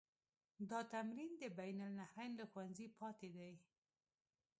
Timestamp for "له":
2.39-2.45